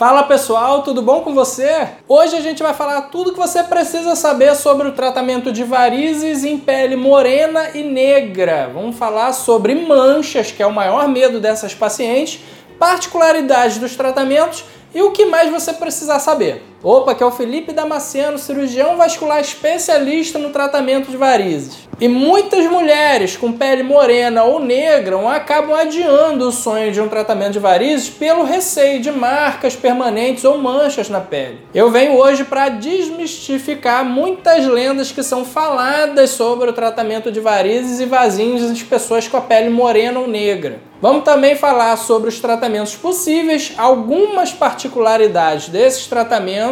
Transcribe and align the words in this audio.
Fala 0.00 0.22
pessoal, 0.22 0.82
tudo 0.82 1.02
bom 1.02 1.20
com 1.20 1.34
você? 1.34 1.86
Hoje 2.08 2.34
a 2.34 2.40
gente 2.40 2.62
vai 2.62 2.72
falar 2.72 3.02
tudo 3.10 3.32
que 3.32 3.38
você 3.38 3.62
precisa 3.62 4.16
saber 4.16 4.56
sobre 4.56 4.88
o 4.88 4.92
tratamento 4.92 5.52
de 5.52 5.62
varizes 5.62 6.42
em 6.42 6.56
pele 6.56 6.96
morena 6.96 7.68
e 7.74 7.82
negra. 7.82 8.70
Vamos 8.72 8.96
falar 8.96 9.34
sobre 9.34 9.74
manchas, 9.74 10.50
que 10.50 10.62
é 10.62 10.66
o 10.66 10.72
maior 10.72 11.06
medo 11.06 11.38
dessas 11.38 11.74
pacientes, 11.74 12.42
particularidades 12.78 13.76
dos 13.76 13.94
tratamentos 13.94 14.64
e 14.94 15.02
o 15.02 15.10
que 15.10 15.26
mais 15.26 15.50
você 15.50 15.74
precisa 15.74 16.18
saber? 16.18 16.69
Opa, 16.82 17.14
que 17.14 17.22
é 17.22 17.26
o 17.26 17.30
Felipe 17.30 17.74
Damasceno, 17.74 18.38
cirurgião 18.38 18.96
vascular 18.96 19.38
especialista 19.38 20.38
no 20.38 20.48
tratamento 20.48 21.10
de 21.10 21.16
varizes. 21.16 21.86
E 22.00 22.08
muitas 22.08 22.64
mulheres 22.64 23.36
com 23.36 23.52
pele 23.52 23.82
morena 23.82 24.44
ou 24.44 24.58
negra 24.58 25.18
acabam 25.30 25.74
adiando 25.74 26.48
o 26.48 26.52
sonho 26.52 26.90
de 26.90 26.98
um 26.98 27.08
tratamento 27.08 27.52
de 27.52 27.58
varizes 27.58 28.08
pelo 28.08 28.44
receio 28.44 28.98
de 29.02 29.12
marcas 29.12 29.76
permanentes 29.76 30.44
ou 30.44 30.56
manchas 30.56 31.10
na 31.10 31.20
pele. 31.20 31.58
Eu 31.74 31.90
venho 31.90 32.16
hoje 32.16 32.44
para 32.44 32.70
desmistificar 32.70 34.02
muitas 34.02 34.66
lendas 34.66 35.12
que 35.12 35.22
são 35.22 35.44
faladas 35.44 36.30
sobre 36.30 36.70
o 36.70 36.72
tratamento 36.72 37.30
de 37.30 37.40
varizes 37.40 38.00
e 38.00 38.06
vasinhos 38.06 38.62
em 38.62 38.84
pessoas 38.86 39.28
com 39.28 39.36
a 39.36 39.42
pele 39.42 39.68
morena 39.68 40.18
ou 40.18 40.26
negra. 40.26 40.80
Vamos 41.02 41.24
também 41.24 41.54
falar 41.54 41.96
sobre 41.96 42.28
os 42.28 42.40
tratamentos 42.40 42.94
possíveis, 42.94 43.72
algumas 43.78 44.52
particularidades 44.52 45.70
desses 45.70 46.06
tratamentos 46.06 46.69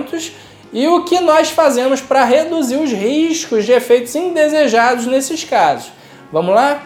e 0.73 0.87
o 0.87 1.05
que 1.05 1.21
nós 1.21 1.51
fazemos 1.51 2.01
para 2.01 2.25
reduzir 2.25 2.77
os 2.77 2.93
riscos 2.93 3.65
de 3.65 3.73
efeitos 3.73 4.15
indesejados 4.15 5.07
nesses 5.07 5.45
casos. 5.45 5.91
Vamos 6.31 6.55
lá? 6.55 6.83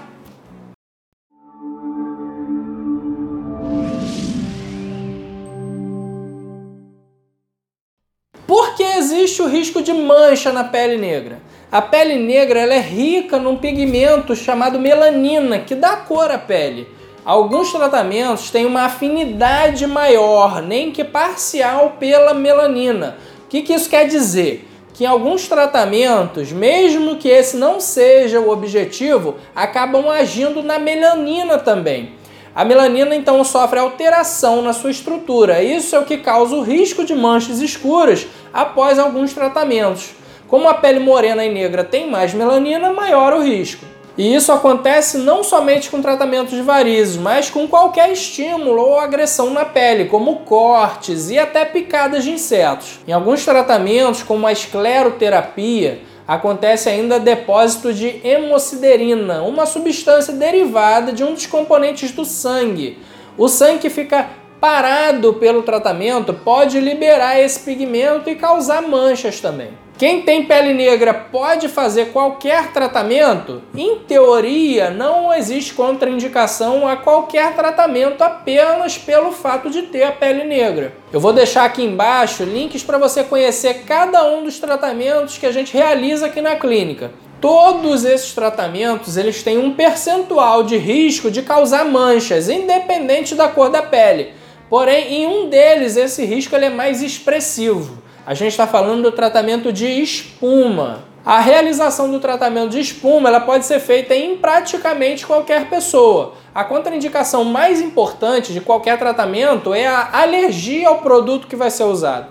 Por 8.47 8.75
que 8.77 8.83
existe 8.83 9.43
o 9.43 9.49
risco 9.49 9.83
de 9.83 9.93
mancha 9.93 10.53
na 10.53 10.65
pele 10.65 10.97
negra? 10.97 11.41
A 11.71 11.81
pele 11.81 12.17
negra 12.17 12.61
ela 12.61 12.75
é 12.75 12.81
rica 12.81 13.39
num 13.39 13.57
pigmento 13.57 14.37
chamado 14.37 14.79
melanina, 14.79 15.59
que 15.59 15.75
dá 15.75 15.97
cor 15.97 16.31
à 16.31 16.39
pele. 16.39 16.87
Alguns 17.25 17.71
tratamentos 17.71 18.51
têm 18.51 18.67
uma 18.67 18.83
afinidade 18.83 19.87
maior, 19.87 20.61
nem 20.61 20.91
que 20.91 21.05
parcial, 21.05 21.97
pela 22.01 22.35
melanina. 22.35 23.17
O 23.45 23.49
que, 23.49 23.63
que 23.63 23.73
isso 23.73 23.89
quer 23.89 24.09
dizer? 24.09 24.69
Que 24.93 25.05
em 25.05 25.07
alguns 25.07 25.47
tratamentos, 25.47 26.51
mesmo 26.51 27.17
que 27.17 27.29
esse 27.29 27.57
não 27.57 27.79
seja 27.79 28.41
o 28.41 28.51
objetivo, 28.51 29.37
acabam 29.55 30.09
agindo 30.09 30.65
na 30.65 30.81
melanina 30.81 31.59
também. 31.59 32.15
A 32.57 32.65
melanina 32.65 33.15
então 33.15 33.45
sofre 33.45 33.79
alteração 33.79 34.61
na 34.61 34.73
sua 34.73 34.91
estrutura. 34.91 35.63
Isso 35.63 35.95
é 35.95 36.01
o 36.01 36.05
que 36.05 36.19
causa 36.19 36.57
o 36.57 36.63
risco 36.63 37.05
de 37.05 37.15
manchas 37.15 37.61
escuras 37.61 38.27
após 38.53 38.99
alguns 38.99 39.33
tratamentos. 39.33 40.11
Como 40.49 40.69
a 40.69 40.75
pele 40.75 40.99
morena 40.99 41.45
e 41.45 41.55
negra 41.55 41.85
tem 41.85 42.11
mais 42.11 42.35
melanina, 42.35 42.93
maior 42.93 43.33
o 43.33 43.43
risco. 43.43 43.92
E 44.17 44.35
isso 44.35 44.53
acontece 44.53 45.17
não 45.19 45.43
somente 45.43 45.91
com 45.91 46.03
tratamentos 46.03 46.53
de 46.53 46.61
varizes, 46.61 47.17
mas 47.17 47.49
com 47.49 47.67
qualquer 47.67 48.13
estímulo 48.13 48.83
ou 48.83 48.99
agressão 48.99 49.51
na 49.51 49.65
pele, 49.65 50.05
como 50.05 50.41
cortes 50.41 51.31
e 51.31 51.39
até 51.39 51.65
picadas 51.65 52.23
de 52.23 52.31
insetos. 52.31 53.01
Em 53.09 53.13
alguns 53.13 53.45
tratamentos, 53.45 54.23
como 54.23 54.47
a 54.47 54.53
escleroterapia, 54.53 56.03
acontece 56.29 56.89
ainda 56.89 57.19
depósito 57.19 57.93
de 57.93 58.21
hemociderina, 58.23 59.43
uma 59.43 59.65
substância 59.65 60.35
derivada 60.35 61.13
de 61.13 61.25
um 61.25 61.33
dos 61.33 61.47
componentes 61.47 62.13
do 62.13 62.25
sangue. 62.25 62.99
O 63.39 63.49
sangue 63.49 63.89
fica 63.89 64.29
parado 64.61 65.35
pelo 65.35 65.63
tratamento 65.63 66.33
pode 66.33 66.79
liberar 66.79 67.41
esse 67.41 67.59
pigmento 67.61 68.31
e 68.31 68.37
causar 68.37 68.81
manchas 68.83 69.41
também. 69.41 69.82
Quem 70.03 70.23
tem 70.23 70.45
pele 70.47 70.75
negra 70.75 71.15
pode 71.15 71.69
fazer 71.69 72.07
qualquer 72.07 72.73
tratamento? 72.73 73.63
Em 73.73 74.01
teoria, 74.01 74.91
não 74.91 75.33
existe 75.33 75.75
contraindicação 75.75 76.89
a 76.89 76.97
qualquer 76.97 77.55
tratamento 77.55 78.21
apenas 78.21 78.99
pelo 78.99 79.31
fato 79.31 79.71
de 79.71 79.83
ter 79.83 80.03
a 80.03 80.11
pele 80.11 80.43
negra. 80.43 80.93
Eu 81.13 81.21
vou 81.21 81.33
deixar 81.33 81.65
aqui 81.65 81.85
embaixo 81.85 82.43
links 82.43 82.83
para 82.83 82.99
você 82.99 83.23
conhecer 83.23 83.85
cada 83.87 84.25
um 84.25 84.43
dos 84.43 84.59
tratamentos 84.59 85.39
que 85.39 85.47
a 85.47 85.53
gente 85.53 85.73
realiza 85.73 86.27
aqui 86.27 86.41
na 86.41 86.57
clínica. 86.57 87.13
Todos 87.41 88.05
esses 88.05 88.33
tratamentos 88.33 89.17
eles 89.17 89.41
têm 89.45 89.57
um 89.57 89.73
percentual 89.73 90.65
de 90.65 90.77
risco 90.79 91.31
de 91.31 91.43
causar 91.43 91.85
manchas, 91.85 92.49
independente 92.49 93.37
da 93.37 93.47
cor 93.47 93.71
da 93.71 93.83
pele. 93.83 94.33
Porém, 94.69 95.15
em 95.15 95.27
um 95.29 95.49
deles 95.49 95.97
esse 95.97 96.25
risco 96.25 96.57
é 96.57 96.69
mais 96.69 97.03
expressivo. 97.03 98.02
A 98.25 98.35
gente 98.35 98.53
está 98.53 98.69
falando 98.69 99.03
do 99.03 99.13
tratamento 99.13 99.73
de 99.73 99.85
espuma. 99.87 101.03
A 101.25 101.41
realização 101.41 102.09
do 102.09 102.21
tratamento 102.21 102.71
de 102.71 102.79
espuma 102.79 103.29
ela 103.29 103.41
pode 103.41 103.65
ser 103.65 103.81
feita 103.81 104.15
em 104.15 104.37
praticamente 104.37 105.27
qualquer 105.27 105.69
pessoa. 105.69 106.35
A 106.55 106.63
contraindicação 106.63 107.45
mais 107.45 107.81
importante 107.81 108.53
de 108.53 108.61
qualquer 108.61 108.97
tratamento 108.97 109.75
é 109.75 109.89
a 109.89 110.21
alergia 110.21 110.89
ao 110.89 110.99
produto 110.99 111.49
que 111.49 111.57
vai 111.57 111.69
ser 111.69 111.83
usado. 111.85 112.29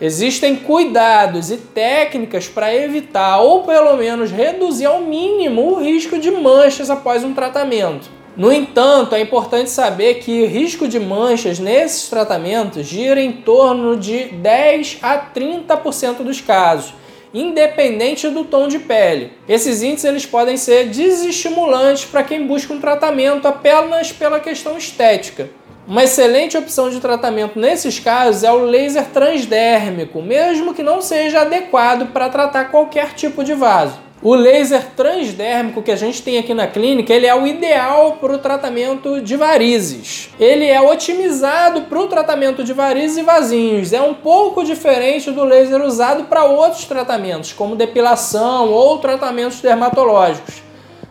Existem 0.00 0.56
cuidados 0.56 1.52
e 1.52 1.56
técnicas 1.56 2.48
para 2.48 2.74
evitar 2.74 3.38
ou 3.38 3.62
pelo 3.62 3.96
menos 3.96 4.32
reduzir 4.32 4.86
ao 4.86 5.02
mínimo 5.02 5.72
o 5.72 5.80
risco 5.80 6.18
de 6.18 6.32
manchas 6.32 6.90
após 6.90 7.22
um 7.22 7.32
tratamento. 7.32 8.10
No 8.36 8.52
entanto, 8.52 9.14
é 9.14 9.20
importante 9.20 9.68
saber 9.68 10.20
que 10.20 10.42
o 10.42 10.46
risco 10.46 10.86
de 10.86 11.00
manchas 11.00 11.58
nesses 11.58 12.08
tratamentos 12.08 12.86
gira 12.86 13.20
em 13.20 13.32
torno 13.32 13.96
de 13.96 14.26
10 14.26 14.98
a 15.02 15.18
30% 15.18 16.18
dos 16.18 16.40
casos, 16.40 16.94
independente 17.34 18.28
do 18.28 18.44
tom 18.44 18.68
de 18.68 18.78
pele. 18.78 19.32
Esses 19.48 19.82
índices 19.82 20.04
eles 20.04 20.26
podem 20.26 20.56
ser 20.56 20.88
desestimulantes 20.88 22.04
para 22.04 22.22
quem 22.22 22.46
busca 22.46 22.72
um 22.72 22.80
tratamento 22.80 23.48
apenas 23.48 24.12
pela 24.12 24.38
questão 24.38 24.78
estética. 24.78 25.50
Uma 25.88 26.04
excelente 26.04 26.56
opção 26.56 26.90
de 26.90 27.00
tratamento 27.00 27.58
nesses 27.58 27.98
casos 27.98 28.44
é 28.44 28.52
o 28.52 28.58
laser 28.58 29.06
transdérmico, 29.06 30.20
mesmo 30.20 30.74
que 30.74 30.82
não 30.82 31.00
seja 31.00 31.40
adequado 31.40 32.12
para 32.12 32.28
tratar 32.28 32.66
qualquer 32.66 33.14
tipo 33.14 33.42
de 33.42 33.54
vaso. 33.54 34.07
O 34.20 34.34
laser 34.34 34.84
transdérmico 34.96 35.80
que 35.80 35.92
a 35.92 35.96
gente 35.96 36.22
tem 36.22 36.38
aqui 36.38 36.52
na 36.52 36.66
clínica, 36.66 37.14
ele 37.14 37.26
é 37.26 37.34
o 37.34 37.46
ideal 37.46 38.18
para 38.20 38.32
o 38.32 38.38
tratamento 38.38 39.20
de 39.20 39.36
varizes. 39.36 40.30
Ele 40.40 40.66
é 40.66 40.80
otimizado 40.80 41.82
para 41.82 42.00
o 42.00 42.08
tratamento 42.08 42.64
de 42.64 42.72
varizes 42.72 43.18
e 43.18 43.22
vasinhos. 43.22 43.92
É 43.92 44.02
um 44.02 44.14
pouco 44.14 44.64
diferente 44.64 45.30
do 45.30 45.44
laser 45.44 45.80
usado 45.82 46.24
para 46.24 46.44
outros 46.44 46.84
tratamentos, 46.84 47.52
como 47.52 47.76
depilação 47.76 48.72
ou 48.72 48.98
tratamentos 48.98 49.60
dermatológicos. 49.60 50.67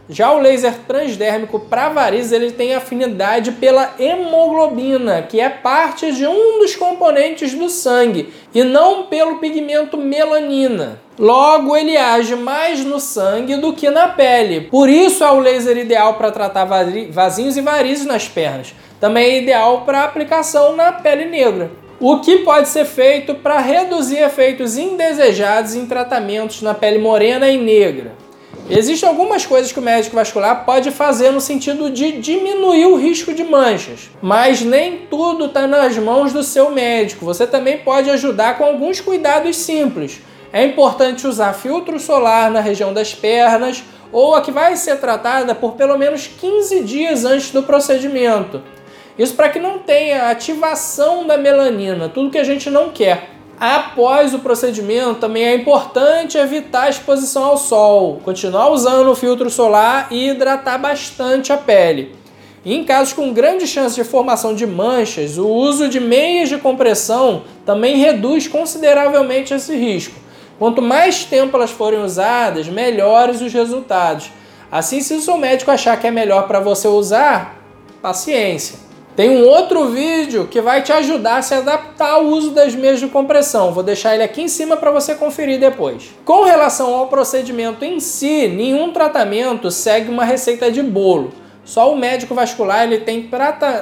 Já 0.09 0.31
o 0.31 0.39
laser 0.39 0.73
transdérmico 0.87 1.59
para 1.59 1.89
varizes 1.89 2.31
ele 2.31 2.51
tem 2.51 2.73
afinidade 2.73 3.51
pela 3.51 3.93
hemoglobina, 3.99 5.21
que 5.21 5.39
é 5.39 5.49
parte 5.49 6.13
de 6.13 6.25
um 6.25 6.59
dos 6.59 6.77
componentes 6.77 7.53
do 7.53 7.69
sangue, 7.69 8.33
e 8.55 8.63
não 8.63 9.03
pelo 9.03 9.39
pigmento 9.39 9.97
melanina. 9.97 11.01
Logo, 11.19 11.75
ele 11.75 11.97
age 11.97 12.35
mais 12.35 12.85
no 12.85 12.99
sangue 12.99 13.57
do 13.57 13.73
que 13.73 13.89
na 13.89 14.07
pele. 14.07 14.61
Por 14.69 14.87
isso 14.87 15.23
é 15.23 15.31
o 15.31 15.39
laser 15.39 15.75
ideal 15.75 16.13
para 16.13 16.31
tratar 16.31 16.65
vasinhos 17.09 17.57
e 17.57 17.61
varizes 17.61 18.05
nas 18.05 18.29
pernas. 18.29 18.73
Também 19.01 19.25
é 19.25 19.41
ideal 19.41 19.81
para 19.81 20.03
aplicação 20.03 20.75
na 20.75 20.91
pele 20.91 21.25
negra. 21.25 21.69
O 21.99 22.19
que 22.19 22.37
pode 22.39 22.69
ser 22.69 22.85
feito 22.85 23.33
para 23.33 23.59
reduzir 23.59 24.19
efeitos 24.19 24.77
indesejados 24.77 25.73
em 25.73 25.87
tratamentos 25.87 26.61
na 26.61 26.75
pele 26.75 26.99
morena 26.99 27.49
e 27.49 27.57
negra? 27.57 28.26
Existem 28.69 29.07
algumas 29.07 29.45
coisas 29.45 29.71
que 29.71 29.79
o 29.79 29.81
médico 29.81 30.15
vascular 30.15 30.65
pode 30.65 30.91
fazer 30.91 31.31
no 31.31 31.39
sentido 31.39 31.89
de 31.89 32.19
diminuir 32.19 32.85
o 32.85 32.97
risco 32.97 33.33
de 33.33 33.41
manchas, 33.41 34.09
mas 34.21 34.61
nem 34.61 35.07
tudo 35.09 35.45
está 35.45 35.65
nas 35.65 35.97
mãos 35.97 36.33
do 36.33 36.43
seu 36.43 36.69
médico. 36.69 37.23
Você 37.23 37.47
também 37.47 37.77
pode 37.77 38.09
ajudar 38.09 38.57
com 38.57 38.65
alguns 38.65 38.99
cuidados 38.99 39.55
simples. 39.55 40.19
É 40.51 40.65
importante 40.65 41.25
usar 41.25 41.53
filtro 41.53 41.97
solar 41.97 42.51
na 42.51 42.59
região 42.59 42.93
das 42.93 43.13
pernas 43.13 43.83
ou 44.11 44.35
a 44.35 44.41
que 44.41 44.51
vai 44.51 44.75
ser 44.75 44.97
tratada 44.97 45.55
por 45.55 45.73
pelo 45.73 45.97
menos 45.97 46.27
15 46.27 46.83
dias 46.83 47.23
antes 47.23 47.51
do 47.51 47.63
procedimento. 47.63 48.61
Isso 49.17 49.33
para 49.33 49.47
que 49.47 49.59
não 49.59 49.79
tenha 49.79 50.29
ativação 50.29 51.25
da 51.25 51.37
melanina, 51.37 52.09
tudo 52.09 52.31
que 52.31 52.37
a 52.37 52.43
gente 52.43 52.69
não 52.69 52.89
quer. 52.89 53.36
Após 53.59 54.35
o 54.35 54.39
procedimento, 54.39 55.15
também 55.15 55.43
é 55.43 55.55
importante 55.55 56.37
evitar 56.37 56.83
a 56.83 56.89
exposição 56.89 57.43
ao 57.43 57.57
sol, 57.57 58.21
continuar 58.23 58.69
usando 58.69 59.09
o 59.09 59.15
filtro 59.15 59.49
solar 59.49 60.07
e 60.11 60.29
hidratar 60.29 60.77
bastante 60.77 61.51
a 61.51 61.57
pele. 61.57 62.15
Em 62.63 62.83
casos 62.83 63.13
com 63.13 63.33
grande 63.33 63.65
chance 63.65 63.95
de 63.95 64.03
formação 64.03 64.53
de 64.53 64.67
manchas, 64.67 65.39
o 65.39 65.47
uso 65.47 65.89
de 65.89 65.99
meias 65.99 66.49
de 66.49 66.57
compressão 66.59 67.43
também 67.65 67.97
reduz 67.97 68.47
consideravelmente 68.47 69.55
esse 69.55 69.75
risco. 69.75 70.13
Quanto 70.59 70.81
mais 70.81 71.23
tempo 71.23 71.57
elas 71.57 71.71
forem 71.71 72.03
usadas, 72.03 72.67
melhores 72.67 73.41
os 73.41 73.51
resultados. 73.51 74.29
Assim, 74.71 75.01
se 75.01 75.15
o 75.15 75.21
seu 75.21 75.37
médico 75.37 75.71
achar 75.71 75.99
que 75.99 76.05
é 76.05 76.11
melhor 76.11 76.47
para 76.47 76.59
você 76.59 76.87
usar, 76.87 77.59
paciência. 78.01 78.86
Tem 79.17 79.31
um 79.31 79.47
outro 79.47 79.87
vídeo 79.87 80.47
que 80.47 80.61
vai 80.61 80.83
te 80.83 80.93
ajudar 80.93 81.37
a 81.37 81.41
se 81.41 81.55
adaptar 81.55 82.11
ao 82.11 82.25
uso 82.25 82.51
das 82.51 82.75
meias 82.75 82.99
de 82.99 83.07
compressão. 83.07 83.73
Vou 83.73 83.81
deixar 83.81 84.13
ele 84.13 84.21
aqui 84.21 84.43
em 84.43 84.47
cima 84.47 84.77
para 84.77 84.91
você 84.91 85.15
conferir 85.15 85.59
depois. 85.59 86.13
Com 86.23 86.43
relação 86.43 86.93
ao 86.93 87.07
procedimento 87.07 87.83
em 87.83 87.99
si, 87.99 88.47
nenhum 88.47 88.91
tratamento 88.91 89.71
segue 89.71 90.11
uma 90.11 90.23
receita 90.23 90.71
de 90.71 90.83
bolo. 90.83 91.31
Só 91.65 91.91
o 91.91 91.97
médico 91.97 92.35
vascular 92.35 92.83
ele 92.83 92.99
tem 92.99 93.27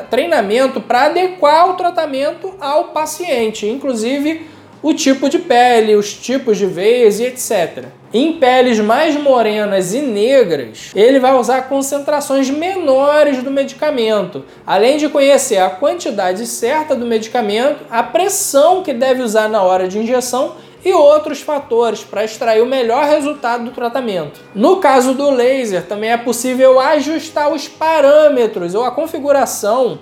treinamento 0.10 0.80
para 0.80 1.08
adequar 1.08 1.70
o 1.70 1.74
tratamento 1.74 2.54
ao 2.62 2.86
paciente, 2.86 3.68
inclusive 3.68 4.55
o 4.86 4.94
tipo 4.94 5.28
de 5.28 5.40
pele, 5.40 5.96
os 5.96 6.14
tipos 6.14 6.60
de 6.60 6.68
veias 6.68 7.20
e 7.20 7.24
etc. 7.24 7.86
Em 8.14 8.34
peles 8.34 8.80
mais 8.80 9.20
morenas 9.20 9.96
e 9.96 10.00
negras, 10.00 10.92
ele 10.94 11.20
vai 11.20 11.34
usar 11.34 11.64
concentrações 11.64 12.52
menores 12.52 13.42
do 13.42 13.50
medicamento, 13.50 14.46
além 14.64 14.98
de 14.98 15.10
conhecer 15.10 15.58
a 15.58 15.72
quantidade 15.72 16.46
certa 16.46 16.96
do 16.96 17.04
medicamento, 17.04 17.80
a 17.90 18.04
pressão 18.04 18.84
que 18.84 18.94
deve 18.94 19.24
usar 19.24 19.50
na 19.50 19.64
hora 19.64 19.88
de 19.88 19.98
injeção 19.98 20.54
e 20.86 20.94
outros 20.94 21.42
fatores 21.42 22.04
para 22.04 22.24
extrair 22.24 22.62
o 22.62 22.68
melhor 22.68 23.06
resultado 23.06 23.64
do 23.66 23.72
tratamento. 23.72 24.40
No 24.54 24.78
caso 24.78 25.16
do 25.16 25.32
laser, 25.32 25.88
também 25.88 26.12
é 26.12 26.18
possível 26.18 26.80
ajustar 26.80 27.52
os 27.52 27.68
parâmetros 27.68 28.76
ou 28.76 28.84
a 28.84 28.92
configuração 28.92 29.98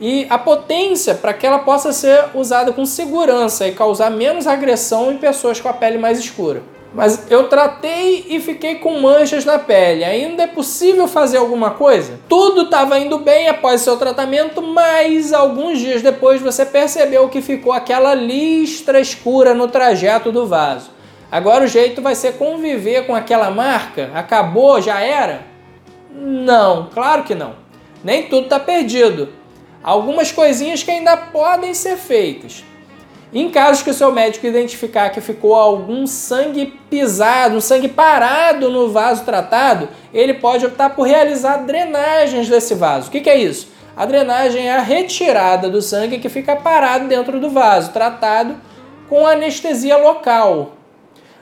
e 0.00 0.26
a 0.30 0.38
potência 0.38 1.14
para 1.14 1.34
que 1.34 1.46
ela 1.46 1.58
possa 1.58 1.92
ser 1.92 2.24
usada 2.34 2.72
com 2.72 2.86
segurança 2.86 3.68
e 3.68 3.72
causar 3.72 4.10
menos 4.10 4.46
agressão 4.46 5.12
em 5.12 5.18
pessoas 5.18 5.60
com 5.60 5.68
a 5.68 5.72
pele 5.72 5.98
mais 5.98 6.18
escura. 6.18 6.62
Mas 6.92 7.30
eu 7.30 7.48
tratei 7.48 8.26
e 8.28 8.40
fiquei 8.40 8.76
com 8.76 8.98
manchas 8.98 9.44
na 9.44 9.58
pele. 9.58 10.02
Ainda 10.02 10.42
é 10.42 10.46
possível 10.46 11.06
fazer 11.06 11.36
alguma 11.36 11.70
coisa? 11.70 12.18
Tudo 12.28 12.62
estava 12.62 12.98
indo 12.98 13.18
bem 13.18 13.48
após 13.48 13.82
seu 13.82 13.96
tratamento, 13.96 14.60
mas 14.60 15.32
alguns 15.32 15.78
dias 15.78 16.02
depois 16.02 16.40
você 16.40 16.66
percebeu 16.66 17.28
que 17.28 17.40
ficou 17.40 17.72
aquela 17.72 18.12
listra 18.14 18.98
escura 19.00 19.54
no 19.54 19.68
trajeto 19.68 20.32
do 20.32 20.46
vaso. 20.46 20.90
Agora 21.30 21.64
o 21.64 21.68
jeito 21.68 22.02
vai 22.02 22.16
ser 22.16 22.32
conviver 22.32 23.06
com 23.06 23.14
aquela 23.14 23.50
marca? 23.52 24.10
Acabou? 24.12 24.82
Já 24.82 25.00
era? 25.00 25.46
Não, 26.12 26.88
claro 26.92 27.22
que 27.22 27.36
não. 27.36 27.54
Nem 28.02 28.24
tudo 28.24 28.44
está 28.44 28.58
perdido. 28.58 29.39
Algumas 29.82 30.30
coisinhas 30.30 30.82
que 30.82 30.90
ainda 30.90 31.16
podem 31.16 31.72
ser 31.72 31.96
feitas. 31.96 32.64
Em 33.32 33.48
casos 33.48 33.82
que 33.82 33.90
o 33.90 33.94
seu 33.94 34.10
médico 34.10 34.46
identificar 34.46 35.10
que 35.10 35.20
ficou 35.20 35.54
algum 35.54 36.06
sangue 36.06 36.78
pisado, 36.90 37.56
um 37.56 37.60
sangue 37.60 37.88
parado 37.88 38.68
no 38.68 38.90
vaso 38.90 39.24
tratado, 39.24 39.88
ele 40.12 40.34
pode 40.34 40.66
optar 40.66 40.90
por 40.90 41.06
realizar 41.06 41.58
drenagens 41.58 42.48
desse 42.48 42.74
vaso. 42.74 43.08
O 43.08 43.10
que, 43.10 43.20
que 43.20 43.30
é 43.30 43.38
isso? 43.38 43.68
A 43.96 44.04
drenagem 44.04 44.68
é 44.68 44.76
a 44.76 44.80
retirada 44.80 45.68
do 45.68 45.80
sangue 45.80 46.18
que 46.18 46.28
fica 46.28 46.56
parado 46.56 47.06
dentro 47.06 47.38
do 47.38 47.50
vaso, 47.50 47.92
tratado 47.92 48.56
com 49.08 49.26
anestesia 49.26 49.96
local. 49.96 50.72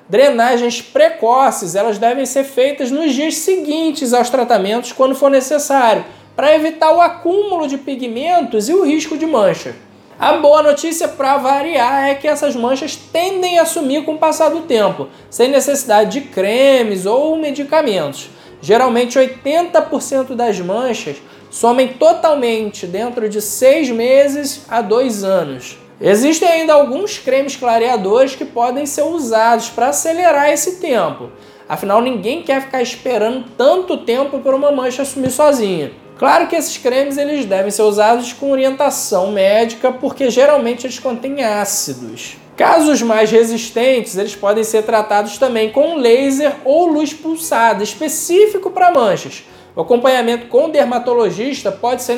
Drenagens 0.08 0.80
precoces, 0.80 1.74
elas 1.74 1.98
devem 1.98 2.26
ser 2.26 2.44
feitas 2.44 2.90
nos 2.90 3.14
dias 3.14 3.36
seguintes 3.36 4.12
aos 4.12 4.30
tratamentos, 4.30 4.92
quando 4.92 5.14
for 5.14 5.30
necessário, 5.30 6.04
para 6.38 6.54
evitar 6.54 6.92
o 6.92 7.00
acúmulo 7.00 7.66
de 7.66 7.76
pigmentos 7.76 8.68
e 8.68 8.72
o 8.72 8.84
risco 8.84 9.18
de 9.18 9.26
mancha. 9.26 9.74
A 10.16 10.34
boa 10.34 10.62
notícia 10.62 11.08
para 11.08 11.36
variar 11.36 12.10
é 12.10 12.14
que 12.14 12.28
essas 12.28 12.54
manchas 12.54 12.94
tendem 12.94 13.58
a 13.58 13.64
sumir 13.64 14.04
com 14.04 14.14
o 14.14 14.18
passar 14.18 14.48
do 14.50 14.60
tempo, 14.60 15.08
sem 15.28 15.48
necessidade 15.50 16.20
de 16.20 16.28
cremes 16.28 17.06
ou 17.06 17.36
medicamentos. 17.36 18.30
Geralmente 18.62 19.18
80% 19.18 20.36
das 20.36 20.60
manchas 20.60 21.16
somem 21.50 21.88
totalmente 21.88 22.86
dentro 22.86 23.28
de 23.28 23.42
6 23.42 23.90
meses 23.90 24.64
a 24.68 24.80
2 24.80 25.24
anos. 25.24 25.76
Existem 26.00 26.48
ainda 26.48 26.72
alguns 26.72 27.18
cremes 27.18 27.56
clareadores 27.56 28.36
que 28.36 28.44
podem 28.44 28.86
ser 28.86 29.02
usados 29.02 29.70
para 29.70 29.88
acelerar 29.88 30.52
esse 30.52 30.76
tempo. 30.76 31.30
Afinal, 31.68 32.00
ninguém 32.00 32.44
quer 32.44 32.62
ficar 32.62 32.80
esperando 32.80 33.44
tanto 33.58 33.96
tempo 33.96 34.38
por 34.38 34.54
uma 34.54 34.70
mancha 34.70 35.04
sumir 35.04 35.32
sozinha. 35.32 35.90
Claro 36.18 36.48
que 36.48 36.56
esses 36.56 36.76
cremes 36.76 37.16
eles 37.16 37.44
devem 37.44 37.70
ser 37.70 37.82
usados 37.82 38.32
com 38.32 38.50
orientação 38.50 39.30
médica, 39.30 39.92
porque 39.92 40.30
geralmente 40.30 40.84
eles 40.84 40.98
contêm 40.98 41.44
ácidos. 41.44 42.36
Casos 42.56 43.00
mais 43.02 43.30
resistentes, 43.30 44.16
eles 44.16 44.34
podem 44.34 44.64
ser 44.64 44.82
tratados 44.82 45.38
também 45.38 45.70
com 45.70 45.94
laser 45.94 46.56
ou 46.64 46.88
luz 46.88 47.14
pulsada, 47.14 47.84
específico 47.84 48.68
para 48.68 48.90
manchas. 48.90 49.44
O 49.76 49.82
acompanhamento 49.82 50.48
com 50.48 50.68
dermatologista 50.68 51.70
pode 51.70 52.02
ser 52.02 52.16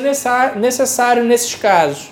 necessário 0.55 1.23
nesses 1.23 1.53
casos. 1.53 2.09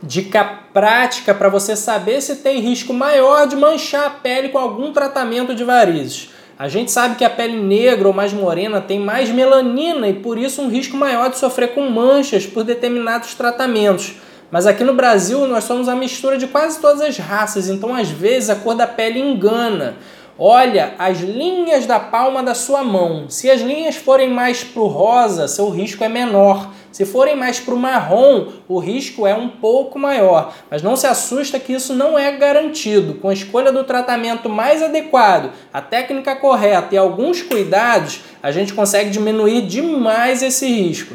Dica 0.00 0.44
prática 0.72 1.34
para 1.34 1.48
você 1.48 1.74
saber 1.74 2.20
se 2.20 2.36
tem 2.36 2.60
risco 2.60 2.94
maior 2.94 3.48
de 3.48 3.56
manchar 3.56 4.06
a 4.06 4.10
pele 4.10 4.50
com 4.50 4.58
algum 4.58 4.92
tratamento 4.92 5.52
de 5.52 5.64
varizes. 5.64 6.30
A 6.58 6.66
gente 6.66 6.90
sabe 6.90 7.14
que 7.14 7.24
a 7.24 7.30
pele 7.30 7.56
negra 7.56 8.08
ou 8.08 8.12
mais 8.12 8.32
morena 8.32 8.80
tem 8.80 8.98
mais 8.98 9.30
melanina 9.30 10.08
e 10.08 10.14
por 10.14 10.36
isso 10.36 10.60
um 10.60 10.68
risco 10.68 10.96
maior 10.96 11.30
de 11.30 11.38
sofrer 11.38 11.72
com 11.72 11.88
manchas 11.88 12.46
por 12.46 12.64
determinados 12.64 13.32
tratamentos. 13.34 14.16
Mas 14.50 14.66
aqui 14.66 14.82
no 14.82 14.92
Brasil 14.92 15.46
nós 15.46 15.62
somos 15.62 15.88
a 15.88 15.94
mistura 15.94 16.36
de 16.36 16.48
quase 16.48 16.80
todas 16.80 17.00
as 17.00 17.16
raças, 17.16 17.68
então 17.68 17.94
às 17.94 18.10
vezes 18.10 18.50
a 18.50 18.56
cor 18.56 18.74
da 18.74 18.88
pele 18.88 19.20
engana. 19.20 19.98
Olha 20.36 20.94
as 20.98 21.20
linhas 21.20 21.86
da 21.86 22.00
palma 22.00 22.42
da 22.42 22.56
sua 22.56 22.82
mão. 22.82 23.26
Se 23.28 23.48
as 23.48 23.60
linhas 23.60 23.94
forem 23.94 24.28
mais 24.28 24.64
para 24.64 24.82
o 24.82 24.88
rosa, 24.88 25.46
seu 25.46 25.70
risco 25.70 26.02
é 26.02 26.08
menor. 26.08 26.72
Se 26.90 27.04
forem 27.04 27.36
mais 27.36 27.60
para 27.60 27.74
o 27.74 27.78
marrom, 27.78 28.48
o 28.68 28.78
risco 28.78 29.26
é 29.26 29.34
um 29.34 29.48
pouco 29.48 29.98
maior. 29.98 30.54
Mas 30.70 30.82
não 30.82 30.96
se 30.96 31.06
assusta 31.06 31.60
que 31.60 31.72
isso 31.72 31.94
não 31.94 32.18
é 32.18 32.32
garantido. 32.32 33.14
Com 33.14 33.28
a 33.28 33.34
escolha 33.34 33.70
do 33.70 33.84
tratamento 33.84 34.48
mais 34.48 34.82
adequado, 34.82 35.52
a 35.72 35.80
técnica 35.80 36.36
correta 36.36 36.94
e 36.94 36.98
alguns 36.98 37.42
cuidados, 37.42 38.20
a 38.42 38.50
gente 38.50 38.72
consegue 38.72 39.10
diminuir 39.10 39.62
demais 39.62 40.42
esse 40.42 40.66
risco. 40.66 41.14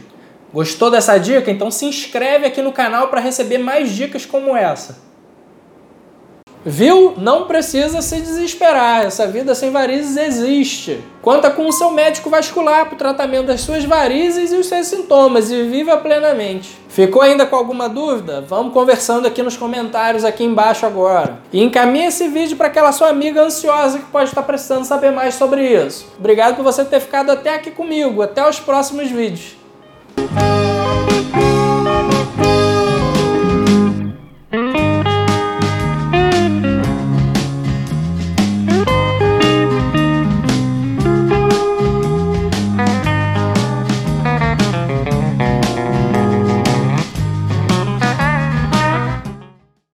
Gostou 0.53 0.91
dessa 0.91 1.17
dica? 1.17 1.49
Então 1.49 1.71
se 1.71 1.85
inscreve 1.85 2.45
aqui 2.45 2.61
no 2.61 2.71
canal 2.71 3.07
para 3.07 3.19
receber 3.19 3.57
mais 3.57 3.89
dicas 3.89 4.25
como 4.25 4.55
essa. 4.55 5.12
Viu? 6.65 7.13
Não 7.17 7.45
precisa 7.45 8.01
se 8.01 8.21
desesperar. 8.21 9.05
Essa 9.05 9.27
vida 9.27 9.53
sem 9.53 9.69
varizes 9.69 10.15
existe. 10.15 11.03
Conta 11.21 11.49
com 11.49 11.67
o 11.67 11.71
seu 11.71 11.91
médico 11.91 12.29
vascular 12.29 12.85
para 12.85 12.95
o 12.95 12.97
tratamento 12.97 13.47
das 13.47 13.61
suas 13.61 13.83
varizes 13.83 14.51
e 14.51 14.55
os 14.55 14.67
seus 14.67 14.87
sintomas 14.87 15.51
e 15.51 15.63
viva 15.63 15.97
plenamente. 15.97 16.77
Ficou 16.87 17.21
ainda 17.21 17.45
com 17.45 17.55
alguma 17.55 17.89
dúvida? 17.89 18.41
Vamos 18.47 18.73
conversando 18.73 19.27
aqui 19.27 19.41
nos 19.41 19.57
comentários 19.57 20.23
aqui 20.23 20.43
embaixo 20.43 20.85
agora. 20.85 21.39
E 21.51 21.61
encaminhe 21.61 22.05
esse 22.05 22.27
vídeo 22.27 22.55
para 22.55 22.67
aquela 22.67 22.91
sua 22.91 23.09
amiga 23.09 23.41
ansiosa 23.41 23.99
que 23.99 24.05
pode 24.05 24.29
estar 24.29 24.43
precisando 24.43 24.85
saber 24.85 25.11
mais 25.11 25.35
sobre 25.35 25.67
isso. 25.67 26.07
Obrigado 26.17 26.55
por 26.55 26.63
você 26.63 26.85
ter 26.85 26.99
ficado 26.99 27.31
até 27.31 27.55
aqui 27.55 27.71
comigo. 27.71 28.21
Até 28.21 28.47
os 28.47 28.59
próximos 28.59 29.09
vídeos. 29.09 29.62